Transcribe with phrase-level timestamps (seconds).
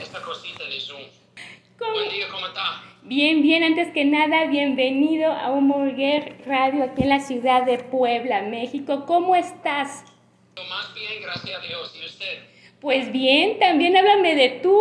[0.00, 1.02] esta cosita de Zoom.
[1.78, 1.92] ¿Cómo?
[1.92, 2.82] Buen día, ¿cómo está?
[3.02, 8.42] Bien, bien, antes que nada, bienvenido a Humorguer Radio aquí en la ciudad de Puebla,
[8.42, 9.04] México.
[9.06, 10.04] ¿Cómo estás?
[10.56, 11.96] Yo más bien, gracias a Dios.
[12.00, 12.42] ¿Y usted?
[12.80, 14.80] Pues bien, también háblame de tú.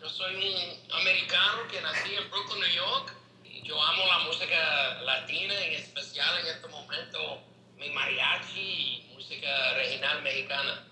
[0.00, 3.14] Yo soy un americano que nací en Brooklyn, New York.
[3.62, 7.40] Yo amo la música latina, en especial en este momento
[7.78, 10.86] mi mariachi y música regional mexicana.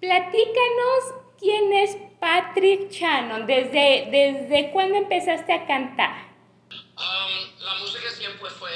[0.00, 6.30] Platícanos quién es Patrick Shannon, desde, desde cuándo empezaste a cantar.
[6.70, 8.70] Um, la música siempre fue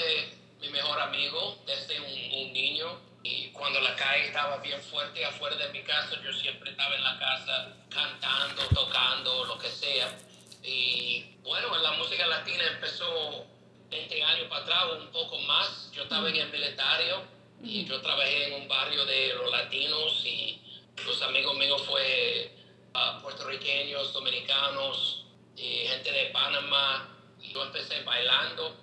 [0.60, 3.06] mi mejor amigo desde un, un niño.
[3.22, 7.02] Y cuando la calle estaba bien fuerte afuera de mi casa, yo siempre estaba en
[7.02, 10.16] la casa cantando, tocando, lo que sea.
[10.62, 13.46] Y bueno, la música latina empezó
[13.90, 15.90] 20 años para atrás, un poco más.
[15.92, 17.22] Yo estaba en el militario
[17.62, 20.60] y yo trabajé en un barrio de los latinos y
[21.04, 22.55] los amigos míos fue
[22.96, 27.12] uh, puertorriqueños, dominicanos y gente de Panamá.
[27.40, 28.74] Y yo empecé bailando.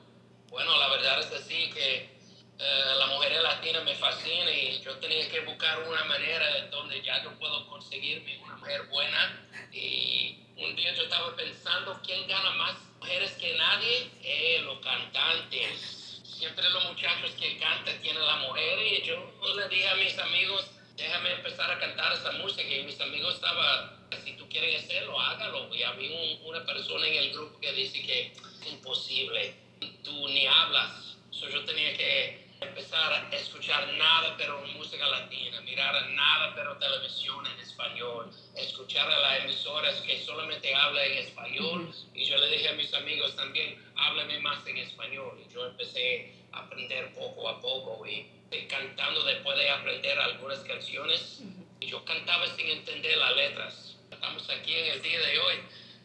[0.49, 2.13] Bueno, la verdad es así que
[2.59, 7.21] eh, la mujer latina me fascina y yo tenía que buscar una manera donde ya
[7.23, 9.47] yo puedo conseguirme una mujer buena.
[9.71, 14.11] Y un día yo estaba pensando, ¿quién gana más mujeres que nadie?
[14.21, 16.21] Eh, los cantantes.
[16.23, 20.69] Siempre los muchachos que cantan tienen la mujer y yo le dije a mis amigos,
[20.95, 23.91] déjame empezar a cantar esa música y mis amigos estaban,
[24.23, 25.73] si tú quieres hacerlo, hágalo.
[25.73, 29.55] Y había un, una persona en el grupo que dice que es imposible,
[30.03, 31.17] tú ni hablas.
[31.31, 37.45] So, yo tenía que empezar a escuchar nada pero música latina, mirar nada pero televisión
[37.45, 41.94] en español, escuchar a las emisoras que solamente hablan en español.
[42.14, 45.39] Y yo le dije a mis amigos también, háblame más en español.
[45.45, 48.30] Y yo empecé a aprender poco a poco y,
[48.67, 51.41] cantando después de aprender algunas canciones.
[51.80, 53.97] Y yo cantaba sin entender las letras.
[54.11, 55.56] Estamos aquí en el día de hoy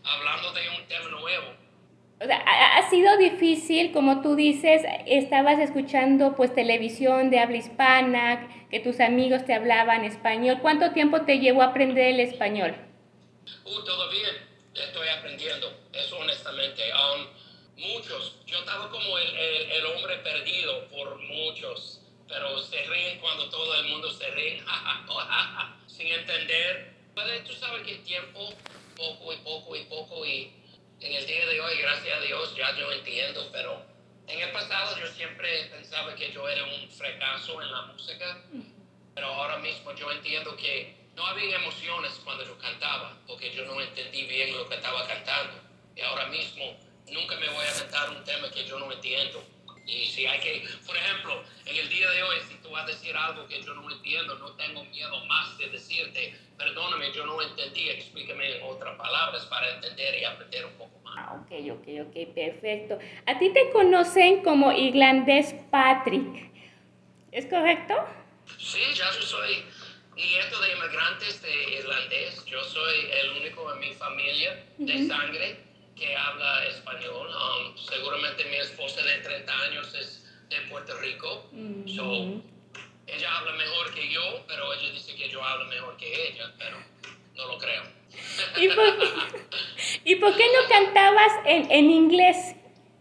[0.05, 1.68] hablando de un tema nuevo.
[2.21, 7.59] O sea, ha, ha sido difícil, como tú dices, estabas escuchando pues televisión de habla
[7.59, 10.59] hispana, que tus amigos te hablaban español.
[10.61, 12.75] ¿Cuánto tiempo te llevó a aprender el español?
[13.65, 14.29] Uh, todavía
[14.75, 16.83] estoy aprendiendo, eso honestamente.
[16.93, 17.27] Um,
[17.77, 23.49] muchos, yo estaba como el, el, el, hombre perdido por muchos, pero se ríen cuando
[23.49, 24.63] todo el mundo se ríe,
[25.87, 26.99] sin entender.
[27.47, 28.53] Tú sabes que el tiempo,
[28.97, 30.53] poco y poco y poco, y
[31.01, 33.83] en el día de hoy, gracias a Dios, ya yo entiendo, pero
[34.27, 38.43] en el pasado yo siempre pensaba que yo era un fracaso en la música,
[39.15, 43.81] pero ahora mismo yo entiendo que no había emociones cuando yo cantaba, porque yo no
[43.81, 45.55] entendí bien lo que estaba cantando.
[45.97, 46.77] Y ahora mismo
[47.11, 49.45] nunca me voy a cantar un tema que yo no entiendo.
[49.87, 52.87] Y si hay que, por ejemplo, en el día de hoy, si tú vas a
[52.87, 57.41] decir algo que yo no entiendo, no tengo miedo más de decirte, perdóname, yo no
[57.41, 61.15] entendí, explícame en otras palabras para entender y aprender un poco más.
[61.19, 62.99] Ah, ok, ok, ok, perfecto.
[63.27, 66.51] A ti te conocen como irlandés Patrick,
[67.33, 67.95] ¿es correcto?
[68.59, 69.65] Sí, ya yo soy
[70.15, 72.45] nieto de inmigrantes de irlandés.
[72.47, 75.09] Yo soy el único en mi familia de uh -huh.
[75.09, 75.57] sangre
[75.95, 77.29] que habla español.
[77.29, 81.49] Um, seguramente mi esposa de 30 años es de Puerto Rico.
[81.53, 81.97] Mm -hmm.
[81.97, 82.43] so,
[83.07, 86.77] ella habla mejor que yo, pero ella dice que yo hablo mejor que ella, pero
[87.35, 87.98] no lo creo.
[88.57, 88.99] ¿Y por,
[90.05, 92.55] ¿y por qué no cantabas en, en inglés?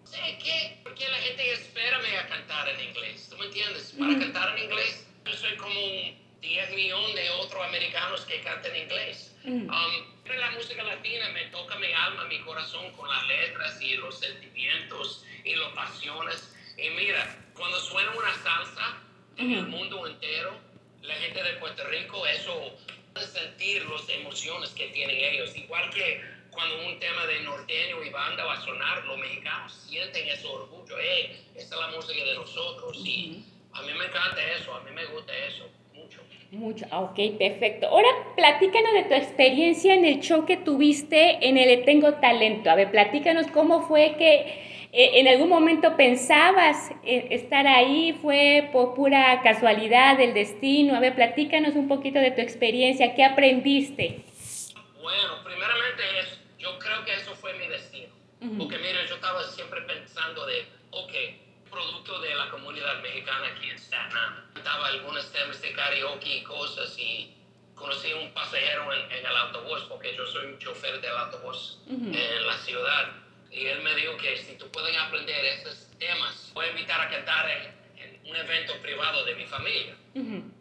[0.03, 0.79] Sí, ¿qué?
[0.83, 3.28] Porque la gente espera a cantar en inglés.
[3.29, 3.94] ¿Tú me entiendes?
[3.97, 8.41] Para mm cantar en inglés, yo soy como un 10 millones de otros americanos que
[8.41, 9.35] cantan en inglés.
[9.44, 9.69] Mm.
[9.69, 14.19] Um, la música latina me toca mi alma, mi corazón con las letras y los
[14.19, 16.55] sentimientos y las pasiones.
[16.78, 18.97] Y mira, cuando suena una salsa
[19.38, 20.57] en el mundo entero,
[21.01, 22.78] la gente de Puerto Rico, eso
[23.25, 25.55] sentir las emociones que tienen ellos.
[25.55, 30.28] Igual que cuando un tema de norteño y banda va a sonar, los mexicanos sienten
[30.28, 30.95] ese orgullo.
[31.00, 32.97] Hey, esta es la música de nosotros.
[32.97, 35.69] Y a mí me encanta eso, a mí me gusta eso.
[35.94, 36.22] Mucho.
[36.51, 37.88] Mucho, ok, perfecto.
[37.88, 42.69] Ahora platícanos de tu experiencia en el show que tuviste en el Tengo Talento.
[42.69, 48.93] A ver, platícanos cómo fue que en algún momento pensabas eh, estar ahí, fue por
[48.93, 50.95] pura casualidad del destino.
[50.95, 54.23] A ver, platícanos un poquito de tu experiencia, ¿qué aprendiste?
[55.01, 58.13] Bueno, primeramente es, yo creo que eso fue mi destino.
[58.39, 58.57] Uh -huh.
[58.59, 61.13] Porque mira, yo estaba siempre pensando de, ok,
[61.69, 64.53] producto de la comunidad mexicana aquí en Staten Island.
[64.53, 67.33] Cantaba algunos temas de karaoke y cosas y
[67.75, 71.79] conocí a un pasajero en, en, el autobús, porque yo soy un chofer del autobús
[71.87, 72.16] uh -huh.
[72.16, 73.27] en la ciudad.
[73.52, 77.09] Y él me dijo que si tú puedes aprender esos temas, voy a invitar a
[77.09, 79.96] cantar en, en un evento privado de mi familia.
[80.16, 80.52] Uh -huh.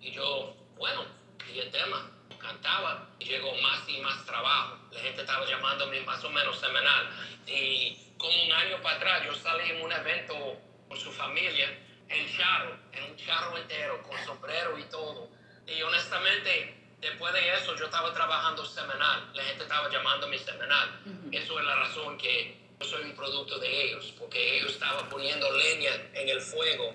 [0.00, 1.04] Y yo, bueno,
[1.52, 2.08] y el tema.
[2.38, 4.76] cantaba, llegó más y más trabajo.
[4.90, 7.08] La gente estaba llamándome más o menos semanal.
[7.46, 11.68] Y como un año para atrás, yo salí en un evento con su familia
[12.08, 15.30] en charro, en un charro entero, con sombrero y todo.
[15.66, 19.30] Y honestamente, después de eso, yo estaba trabajando semanal.
[19.34, 20.88] La gente estaba llamándome semanal.
[21.30, 25.50] Eso es la razón que yo soy un producto de ellos, porque ellos estaban poniendo
[25.52, 26.94] leña en el fuego.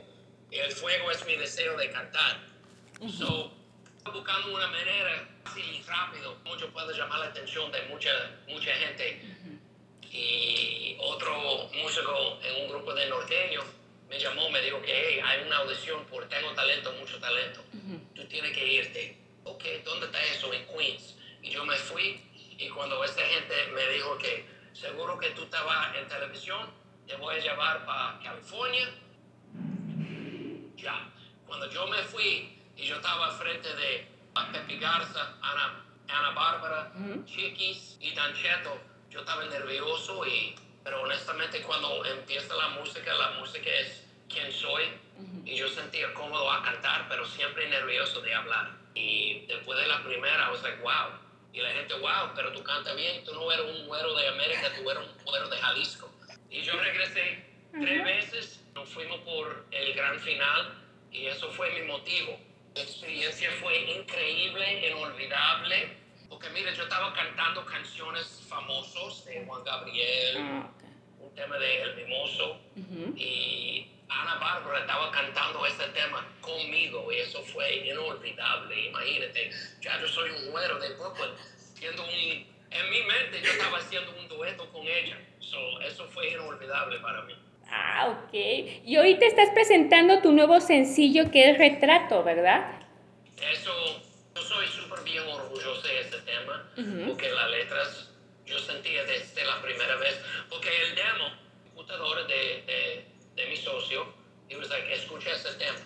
[0.49, 2.39] El fuego es mi deseo de cantar.
[3.17, 3.51] So,
[4.11, 8.11] buscando una manera fácil y rápido, yo puedo llamar la atención de mucha,
[8.47, 9.21] mucha gente.
[10.09, 13.65] Y otro músico en un grupo de norteños
[14.09, 17.61] me llamó, me dijo que hey, hay una audición por Tengo Talento, mucho talento.
[18.15, 19.26] Tú tienes que irte.
[19.47, 20.53] Ok, ¿dónde está eso?
[20.53, 21.15] En Queens.
[21.41, 22.21] Y yo me fui
[22.57, 26.69] y cuando esta gente me dijo que seguro que tú estabas en televisión,
[27.07, 28.89] te voy a llevar para California.
[30.75, 31.09] Ya.
[31.45, 34.07] Cuando yo me fui y yo estaba frente de
[34.51, 36.91] Pepe Garza, Ana, Ana Bárbara,
[37.25, 38.79] Chiquis y Dancheto,
[39.09, 44.85] yo estaba nervioso y pero honestamente cuando empieza la música, la música es quien soy
[45.45, 48.86] y yo sentía cómodo a cantar, pero siempre nervioso de hablar.
[48.97, 51.19] Y después de la primera, I was like, wow.
[51.53, 54.71] Y la gente, wow, pero tú cantas bien, tú no eres un güero de América,
[54.75, 56.09] tú eres un güero de Jalisco.
[56.49, 60.73] Y yo regresé tres veces, nos fuimos por el gran final
[61.11, 62.39] y eso fue mi motivo.
[62.75, 65.97] La experiencia fue increíble, inolvidable
[66.29, 70.69] porque mire, yo estaba cantando canciones famosos de Juan Gabriel, Ah,
[71.19, 72.59] un tema de El Mimoso,
[73.15, 73.87] y
[74.21, 78.87] Ana Bárbara estaba cantando ese tema conmigo, y eso fue inolvidable.
[78.87, 81.31] Imagínate, ya yo soy un güero de Brooklyn,
[81.75, 86.29] siendo un, en mi mente yo estaba haciendo un dueto con ella, so, eso fue
[86.29, 87.35] inolvidable para mí.
[87.69, 88.33] Ah, ok.
[88.85, 92.79] Y hoy te estás presentando tu nuevo sencillo que es Retrato, ¿verdad?
[93.41, 94.01] Eso,
[94.35, 96.71] yo soy súper bien orgulloso de este tema,
[97.07, 98.11] porque las letras
[98.45, 101.29] yo sentía desde la primera vez, porque el demo,
[101.65, 103.06] computadora de, de,
[103.37, 104.05] de mi socio,
[104.49, 105.79] y was like, escucha ese tema,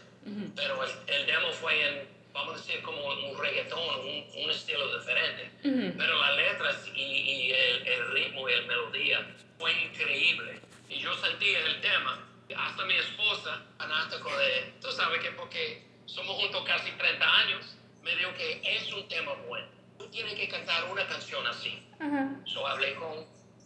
[0.56, 4.98] pero el, el, demo fue en, vamos a decir, como un reggaetón, un, un estilo
[4.98, 10.60] diferente, pero las letras y, y el, el, ritmo y la melodía fue increíble,
[10.90, 12.28] y yo sentía el tema,
[12.58, 18.16] hasta mi esposa, fanático de, tú sabes que porque somos juntos casi 30 años, me
[18.16, 19.68] dijo que es un tema bueno.
[19.98, 21.88] Tú tienes que cantar una canción así.
[22.00, 22.48] Uh -huh.
[22.48, 23.26] So hablé con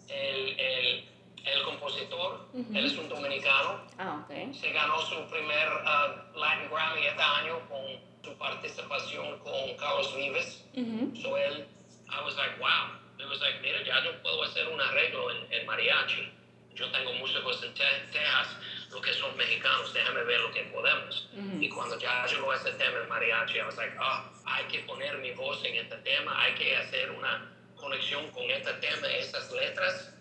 [0.10, 1.06] el, el,
[1.46, 2.78] el compositor, uh -huh.
[2.78, 3.82] él es un dominicano.
[3.98, 4.54] Ah, okay.
[4.54, 7.84] Se ganó su primer uh, Latin Grammy este año con
[8.24, 10.66] su participación con Carlos Vives.
[10.74, 11.22] Uh -huh.
[11.22, 11.68] So él,
[12.10, 12.98] I was like, wow.
[13.20, 16.32] It was like, mira, ya yo puedo hacer un arreglo en, en mariachi.
[16.74, 18.48] Yo tengo músicos en Texas,
[18.92, 21.30] lo que son mexicanos, déjame ver lo que podemos.
[21.34, 21.64] Uh -huh.
[21.64, 25.18] Y cuando ya llegó ese tema en mariachi, I was like, oh, hay que poner
[25.20, 30.15] mi voz en este tema, hay que hacer una conexión con este tema, esas letras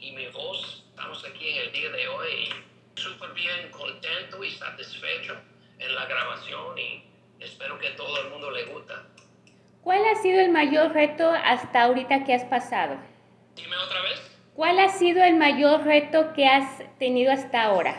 [0.00, 0.84] y mi voz.
[0.90, 2.48] Estamos aquí en el día de hoy
[2.94, 5.36] súper bien contento y satisfecho
[5.78, 7.04] en la grabación y
[7.40, 9.06] espero que todo el mundo le gusta.
[9.82, 12.96] ¿Cuál ha sido el mayor reto hasta ahorita que has pasado?
[13.54, 14.20] Dime otra vez.
[14.54, 17.96] ¿Cuál ha sido el mayor reto que has tenido hasta ahora?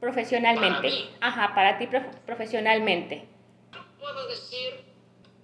[0.00, 0.76] Profesionalmente.
[0.76, 1.10] Para mí.
[1.20, 3.26] Ajá, para ti prof profesionalmente.
[3.98, 4.84] Puedo decir,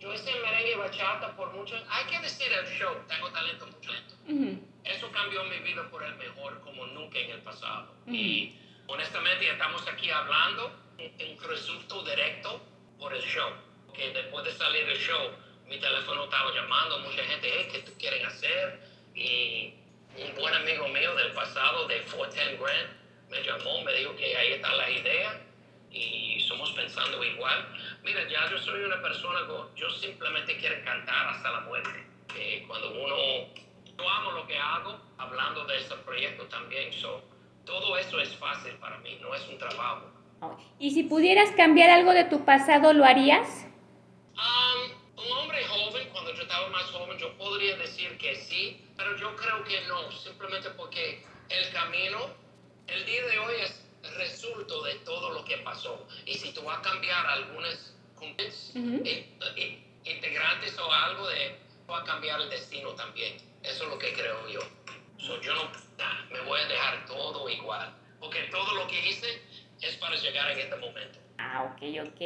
[0.00, 3.90] yo hice merengue y bachata por mucho, hay que decir el show, tengo talento, mucho
[3.90, 4.14] talento.
[4.26, 4.58] Uh -huh.
[4.84, 7.94] Eso cambió mi vida por el mejor como nunca en el pasado.
[8.06, 8.14] Uh -huh.
[8.14, 12.62] Y honestamente estamos aquí hablando en un resultado directo
[12.98, 13.50] por el show.
[13.92, 15.32] Que después de salir del show,
[15.66, 18.80] mi teléfono estaba llamando, mucha gente, hey, ¿qué tú quieres hacer?
[19.14, 19.74] Y
[20.16, 22.90] un buen amigo mío del pasado, de 410 Grand,
[23.28, 25.40] me llamó, me dijo que ahí está la idea
[25.90, 27.68] y somos pensando igual.
[28.02, 32.06] Mira, ya yo soy una persona que yo simplemente quiero cantar hasta la muerte.
[32.32, 33.16] Que cuando uno,
[33.96, 37.22] yo amo lo que hago, hablando de este proyecto también, so,
[37.64, 40.10] todo eso es fácil para mí, no es un trabajo.
[40.78, 43.66] ¿Y si pudieras cambiar algo de tu pasado, lo harías?
[44.34, 49.16] Um, un hombre joven, cuando yo estaba más joven, yo podría decir que sí, pero
[49.16, 52.18] yo creo que no, simplemente porque el camino,
[52.86, 56.06] el día de hoy es resultado de todo lo que pasó.
[56.26, 59.78] Y si tú vas a cambiar algunos uh -huh.
[60.04, 61.56] integrantes o algo, de,
[61.90, 63.36] va a cambiar el destino también.
[63.62, 64.60] Eso es lo que creo yo.
[65.18, 65.64] So, yo no
[65.98, 69.42] nah, me voy a dejar todo igual, porque todo lo que hice
[69.82, 71.18] es para llegar en este momento.
[71.38, 72.20] Ah, ok, ok.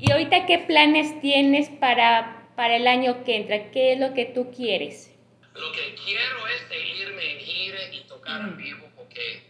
[0.00, 3.70] ¿Y ahorita qué planes tienes para, para el año que entra?
[3.70, 5.12] ¿Qué es lo que tú quieres?
[5.54, 8.48] Lo que quiero es de irme en gira y tocar Mm.
[8.48, 9.43] en vivo porque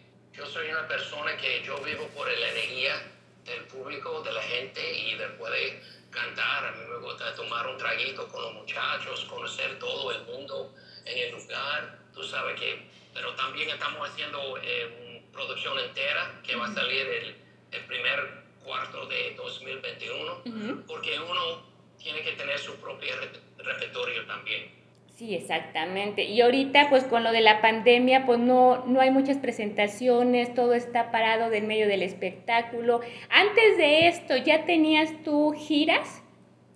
[0.45, 3.03] yo soy una persona que yo vivo por la energía
[3.45, 7.79] del público, de la gente y después de cantar, a mí me gusta tomar un
[7.79, 10.75] traguito con los muchachos, conocer todo el mundo
[11.07, 16.57] en el lugar, tú sabes que, pero también estamos haciendo eh, una producción entera que
[16.57, 17.37] va a salir el,
[17.73, 20.43] el primer cuarto de 2021,
[20.87, 21.63] porque uno
[21.99, 23.15] tiene que tener su propio
[23.59, 24.84] repertorio también.
[25.15, 26.25] Sí, exactamente.
[26.25, 30.75] Y ahorita, pues con lo de la pandemia, pues no, no hay muchas presentaciones, todo
[30.75, 33.01] está parado del medio del espectáculo.
[33.31, 36.25] Antes de esto, ¿ya tenías tú giras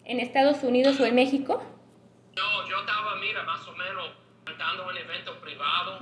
[0.04, 1.62] en Estados Unidos o en México?
[2.37, 4.11] No, yo estaba, mira, más o menos
[4.45, 6.00] cantando en eventos privados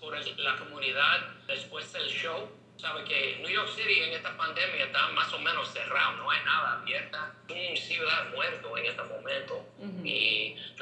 [0.00, 2.48] por la comunidad después del show
[2.80, 6.42] sabe que New York City en esta pandemia está más o menos cerrado, no hay
[6.44, 9.66] nada abierta, una ciudad muerto en este momento.
[10.02, 10.39] Y yo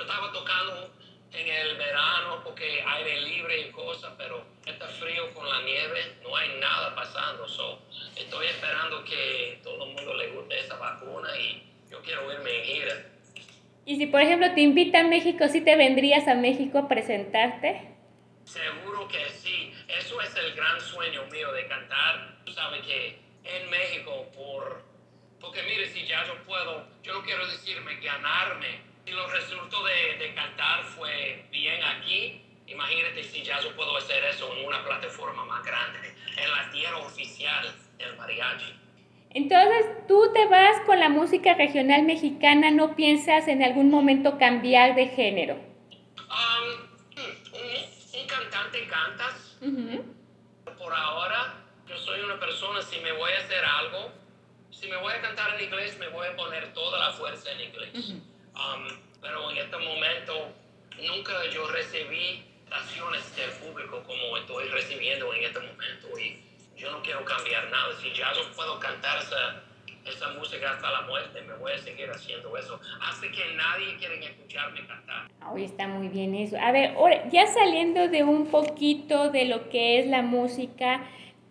[0.09, 0.91] estaba tocando
[1.35, 6.35] en el verano porque aire libre y cosas, pero está frío con la nieve, no
[6.35, 7.47] hay nada pasando.
[7.47, 7.83] So,
[8.17, 12.65] estoy esperando que todo el mundo le guste esa vacuna y yo quiero irme en
[12.65, 12.95] gira.
[13.85, 17.95] Y si por ejemplo te invita a México, ¿sí te vendrías a México a presentarte?
[18.45, 19.75] Seguro que sí.
[19.89, 22.39] Eso es el gran sueño mío de cantar.
[22.47, 24.83] Tú sabes que en México, por,
[25.39, 28.88] porque mire, si ya yo puedo, yo no quiero decirme ganarme.
[29.09, 34.23] Si los resultados de, de cantar fue bien aquí, imagínate si ya yo puedo hacer
[34.25, 38.71] eso en una plataforma más grande, en la tierra oficial del mariachi.
[39.31, 44.95] Entonces, tú te vas con la música regional mexicana, ¿no piensas en algún momento cambiar
[44.95, 45.55] de género?
[45.55, 46.89] Um,
[48.27, 49.57] cantante cantas.
[50.77, 51.55] Por ahora,
[51.87, 54.13] yo soy una persona, si me voy a hacer algo,
[54.71, 57.61] si me voy a cantar en inglés, me voy a poner toda la fuerza en
[57.63, 58.13] inglés.
[58.59, 58.89] Um,
[59.21, 60.53] pero en este momento,
[60.99, 66.43] nunca yo recibí acciones del público como estoy recibiendo en este momento y
[66.77, 67.95] yo no quiero cambiar nada.
[68.01, 69.63] Si ya yo puedo cantar esa
[70.09, 74.25] esa música hasta la muerte, me voy a seguir haciendo eso, hasta que nadie quiere
[74.25, 75.29] escucharme cantar.
[75.51, 76.57] Hoy está muy bien eso.
[76.61, 76.95] A ver,
[77.31, 81.03] ya saliendo de un poquito de lo que es la música,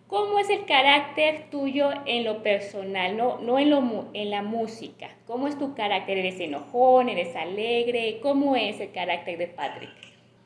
[0.08, 5.14] ¿cómo es el carácter tuyo en lo personal, no, no en, lo, en la música?
[5.26, 6.18] ¿Cómo es tu carácter?
[6.18, 7.08] ¿Eres enojón?
[7.08, 8.18] ¿Eres alegre?
[8.22, 9.90] ¿Cómo es el carácter de Patrick?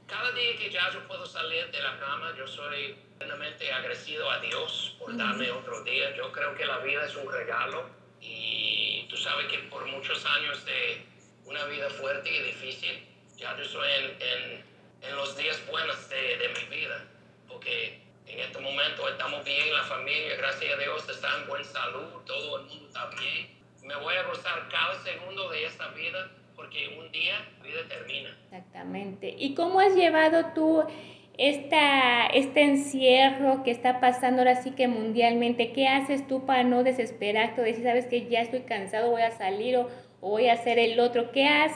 [0.07, 4.41] Cada día que ya yo puedo salir de la cama, yo soy plenamente agradecido a
[4.41, 6.15] Dios por darme otro día.
[6.17, 7.89] Yo creo que la vida es un regalo
[8.21, 11.07] y tú sabes que por muchos años de
[11.45, 14.63] una vida fuerte y difícil, ya yo estoy en,
[15.09, 17.05] en, los días buenos de, de, mi vida,
[17.49, 22.23] porque en este momento estamos bien, la familia, gracias a Dios, está en buena salud,
[22.25, 23.49] todo el mundo está bien.
[23.83, 28.37] Me voy a gozar cada segundo de esta vida porque un día la vida termina.
[28.45, 29.35] Exactamente.
[29.37, 30.85] ¿Y cómo has llevado tú
[31.39, 36.85] esta, este encierro que está pasando ahora sí que mundialmente, ¿qué haces tú para no
[36.85, 39.89] desesperarte o decir, sabes que ya estoy cansado, voy a salir o,
[40.21, 41.33] voy a hacer el otro?
[41.33, 41.73] ¿Qué has,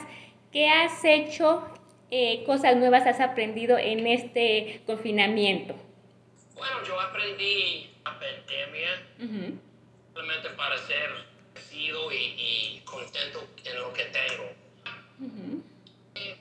[0.51, 1.63] qué has hecho?
[2.09, 5.75] Eh, cosas nuevas has aprendido en este confinamiento?
[6.57, 11.37] Bueno, yo aprendí la pandemia simplemente para ser
[11.71, 14.55] y, y, contento en lo que tengo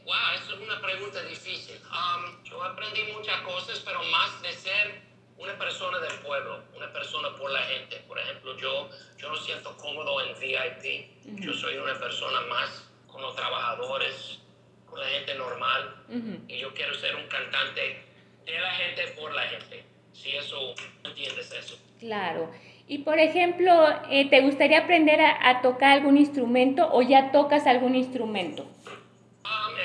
[0.07, 1.77] wow, eso es una pregunta difícil.
[1.91, 5.03] Um, yo aprendí muchas cosas, pero más de ser
[5.37, 7.97] una persona del pueblo, una persona por la gente.
[8.09, 11.41] Por ejemplo, yo, yo no siento cómodo en VIP.
[11.41, 14.39] Yo soy una persona más con los trabajadores,
[14.87, 16.05] con la gente normal.
[16.49, 18.05] Y yo quiero ser un cantante
[18.45, 19.85] de la gente por la gente.
[20.23, 21.79] Si eso, entiendes eso.
[22.01, 22.51] Claro.
[22.89, 27.67] Y por ejemplo, eh, ¿te gustaría aprender a, a tocar algún instrumento o ya tocas
[27.67, 28.67] algún instrumento?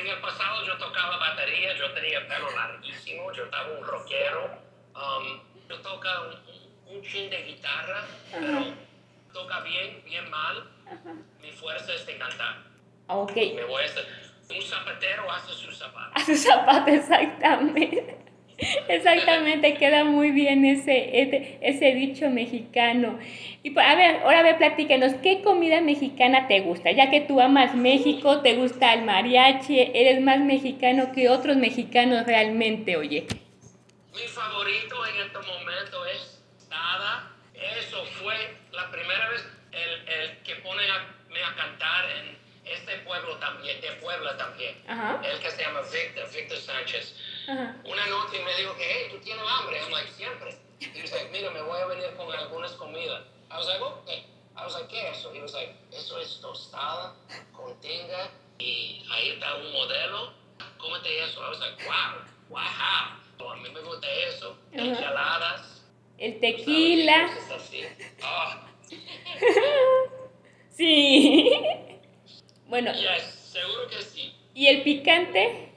[0.02, 4.58] en el pasado yo tocaba batería, yo tenía pelo larguísimo, yo estaba un rockero.
[4.96, 8.74] Um, yo tocaba un, un, chin de guitarra, pero
[9.32, 10.70] toca bien, bien mal.
[11.42, 12.58] Mi fuerza es de cantar.
[13.08, 13.36] Ok.
[13.36, 14.06] Me voy a hacer,
[14.50, 16.12] un zapatero hace su zapato.
[16.16, 18.18] Hace su zapato, exactamente.
[18.88, 23.20] Exactamente, queda muy bien ese, ese, dicho mexicano.
[23.64, 26.92] Y pues, a ver, ahora ve, platícanos, ¿qué comida mexicana te gusta?
[26.92, 32.26] Ya que tú amas México, te gusta el mariachi, eres más mexicano que otros mexicanos
[32.28, 33.26] realmente, oye.
[34.14, 37.32] Mi favorito en este momento es nada.
[37.80, 38.36] Eso fue
[38.72, 43.80] la primera vez el, el que pone a, me a cantar en este pueblo también,
[43.82, 44.76] de Puebla también,
[45.24, 47.16] el que se llama Victor, Victor Sánchez.
[47.48, 49.80] Una noche me dijo que, hey, tú tienes hambre.
[49.80, 50.58] I'm like, siempre.
[50.80, 53.24] Y dice, mira, me voy a venir con algunas comidas.
[53.50, 54.26] I was like, okay.
[54.56, 55.34] I was like, ¿qué es eso?
[55.34, 57.16] He was like, eso es tostada
[57.54, 58.30] con tinga
[58.60, 60.34] y ahí está un modelo.
[60.78, 61.42] Cómete eso.
[61.42, 63.52] I was like, wow, wow.
[63.52, 64.58] a mí me gusta eso.
[64.72, 65.84] Enchaladas.
[66.18, 67.30] El tequila.
[68.24, 68.68] Ah.
[70.70, 71.52] Sí.
[72.68, 72.94] Bueno.
[72.94, 74.34] Yes, seguro que sí.
[74.54, 75.71] ¿Y el picante?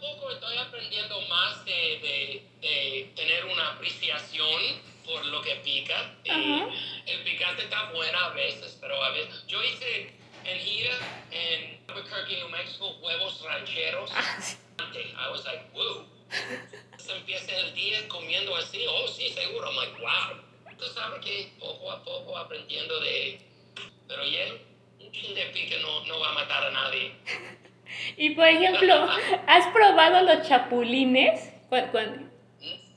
[0.00, 6.14] Poco estoy aprendiendo más de, de, tener una apreciación por lo que pica.
[6.24, 9.44] el picante está bueno a veces, pero a veces.
[9.46, 10.14] Yo hice
[10.44, 10.96] en gira
[11.30, 14.10] en Albuquerque, New Mexico, huevos rancheros.
[14.14, 14.38] Ah,
[14.94, 16.06] I was like, whoa.
[16.96, 18.86] Se empieza el día comiendo así.
[18.88, 19.70] Oh, sí, seguro.
[19.70, 20.76] I'm like, wow.
[20.78, 23.38] Tú sabes que poco a poco aprendiendo de.
[24.08, 24.46] Pero ya,
[24.98, 27.14] un chin de pique no, no va a matar a nadie.
[28.20, 29.08] Y por ejemplo,
[29.46, 31.54] ¿has probado los chapulines?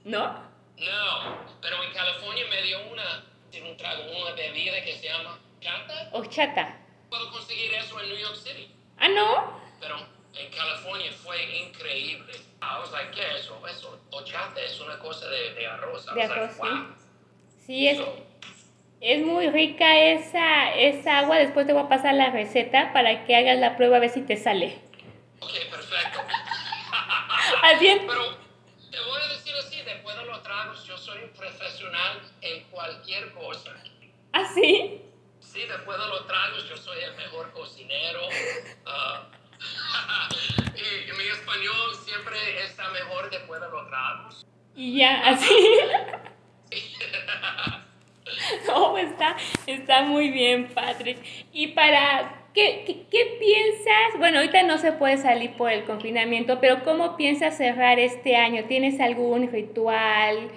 [0.04, 0.22] ¿No?
[0.28, 3.24] No, pero en California me dio una,
[3.66, 6.10] un trago, una bebida que se llama chata.
[6.12, 6.78] ¿O chata?
[7.10, 8.70] Puedo conseguir eso en New York City.
[8.98, 9.62] ¿Ah, no?
[9.80, 12.34] Pero en California fue increíble.
[12.62, 13.66] I was like, ¿qué es eso?
[13.66, 16.06] Eso, chata es una cosa de, de arroz.
[16.14, 16.68] de arroz, sí.
[17.66, 18.02] Sí, es,
[19.00, 21.38] es muy rica esa, esa agua.
[21.38, 24.22] Después te voy a pasar la receta para que hagas la prueba a ver si
[24.22, 24.92] te sale.
[25.44, 26.20] Ok, perfecto.
[27.64, 28.38] Así Pero
[28.92, 33.34] te voy a decir así, después de los tragos, yo soy un profesional en cualquier
[33.34, 33.72] cosa.
[34.32, 35.02] ¿Ah, sí?
[35.40, 38.28] Sí, después de los tragos, yo soy el mejor cocinero.
[38.28, 38.30] Uh,
[40.76, 44.46] y, mi español siempre está mejor después de los tragos.
[44.76, 45.80] Y ya, así.
[48.68, 49.36] no, está,
[49.66, 51.18] está muy bien, Patrick.
[51.52, 54.20] Y para ¿Qué, qué, piensas?
[54.20, 58.66] Bueno, ahorita no se puede salir por el confinamiento, pero ¿cómo piensas cerrar este año?
[58.66, 60.52] ¿Tienes algún ritual?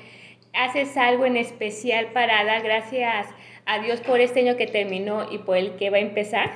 [0.53, 3.29] ¿Haces algo en especial para dar gracias
[3.65, 6.55] a Dios por este año que terminó y por el que va a empezar?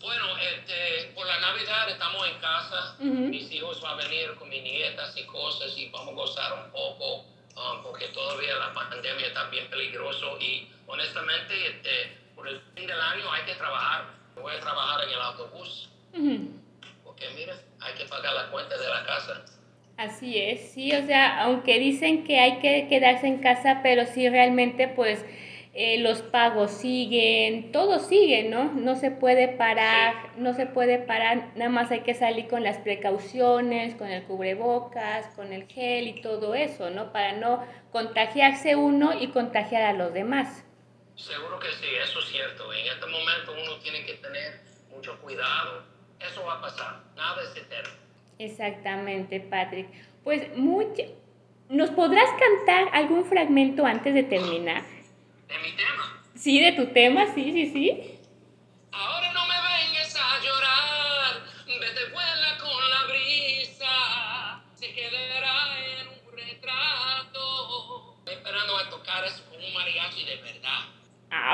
[0.00, 2.96] Bueno, este, por la Navidad estamos en casa.
[2.98, 6.72] Mis hijos van a venir con mis nietas y cosas y vamos a gozar un
[6.72, 12.88] poco um, porque todavía la pandemia está bien peligroso y honestamente este, por el fin
[12.88, 15.90] del año hay que trabajar voy a trabajar en el autobús.
[17.04, 19.44] Porque mira, hay que pagar la cuenta de la casa.
[19.96, 24.28] Así es, sí, o sea, aunque dicen que hay que quedarse en casa, pero sí
[24.28, 25.24] realmente pues
[25.74, 28.72] eh, los pagos siguen, todo sigue, ¿no?
[28.72, 32.78] No se puede parar, no se puede parar, nada más hay que salir con las
[32.78, 37.12] precauciones, con el cubrebocas, con el gel y todo eso, ¿no?
[37.12, 40.64] Para no contagiarse uno y contagiar a los demás.
[41.18, 42.72] Seguro que sí, eso es cierto.
[42.72, 45.82] En este momento uno tiene que tener mucho cuidado.
[46.20, 47.92] Eso va a pasar, nada es eterno.
[48.38, 49.88] Exactamente, Patrick.
[50.24, 51.02] Pues mucho...
[51.68, 54.84] ¿Nos podrás cantar algún fragmento antes de terminar?
[55.48, 56.22] ¿De mi tema?
[56.34, 58.17] Sí, de tu tema, sí, sí, sí.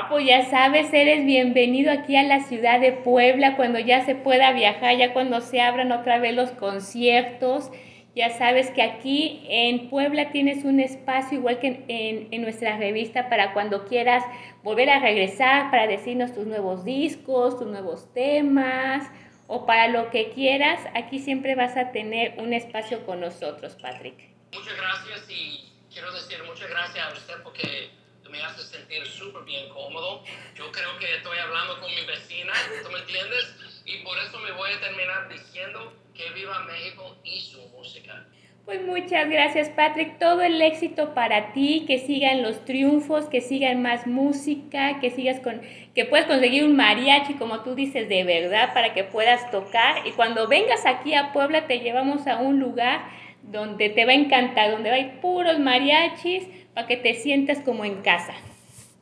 [0.09, 4.53] Pues ya sabes, eres bienvenido aquí a la ciudad de Puebla cuando ya se pueda
[4.53, 7.71] viajar, ya cuando se abran otra vez los conciertos.
[8.15, 13.29] Ya sabes que aquí en Puebla tienes un espacio igual que en, en, nuestra revista
[13.29, 14.23] para cuando quieras
[14.63, 19.11] volver a regresar, para decirnos tus nuevos discos, tus nuevos temas
[19.49, 20.79] o para lo que quieras.
[20.95, 24.17] Aquí siempre vas a tener un espacio con nosotros, Patrick.
[24.53, 27.91] Muchas gracias y quiero decir muchas gracias a usted porque
[28.35, 30.23] me hace sentir súper bien cómodo.
[30.57, 33.55] Yo creo que estoy hablando con mi vecina, ¿tú me entiendes?
[33.85, 38.27] Y por eso me voy a terminar diciendo que viva México y su música.
[38.65, 43.83] Pues muchas gracias Patrick, todo el éxito para ti, que sigan los triunfos, que sigan
[43.83, 45.61] más música, que sigas con,
[45.95, 50.13] que puedas conseguir un mariachi como tú dices de verdad para que puedas tocar y
[50.13, 53.05] cuando vengas aquí a Puebla te llevamos a un lugar
[53.51, 58.03] donde te va a encantar, donde hay puros mariachis, para que te sientas como en
[58.03, 58.35] casa.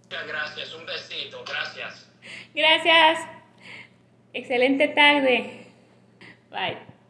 [0.05, 2.11] Muchas gracias, un besito, gracias.
[2.55, 3.21] Gracias.
[4.35, 5.67] Excelente tarde.
[6.51, 6.92] Bye.